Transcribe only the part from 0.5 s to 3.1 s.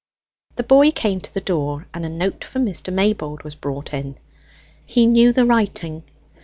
The boy came to the door, and a note for Mr.